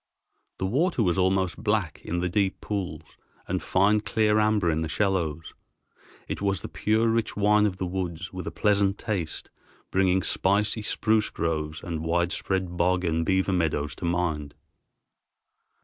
The 0.57 0.65
water 0.65 1.03
was 1.03 1.19
almost 1.19 1.63
black 1.63 2.01
in 2.03 2.21
the 2.21 2.27
deep 2.27 2.59
pools 2.59 3.03
and 3.47 3.61
fine 3.61 3.99
clear 4.01 4.39
amber 4.39 4.71
in 4.71 4.81
the 4.81 4.89
shallows. 4.89 5.53
It 6.27 6.41
was 6.41 6.61
the 6.61 6.67
pure, 6.67 7.07
rich 7.07 7.37
wine 7.37 7.67
of 7.67 7.77
the 7.77 7.85
woods 7.85 8.33
with 8.33 8.47
a 8.47 8.51
pleasant 8.51 8.97
taste, 8.97 9.51
bringing 9.91 10.23
spicy 10.23 10.81
spruce 10.81 11.29
groves 11.29 11.83
and 11.83 12.03
widespread 12.03 12.75
bog 12.77 13.03
and 13.05 13.23
beaver 13.23 13.53
meadows 13.53 13.93
to 13.97 14.05
mind. 14.05 14.55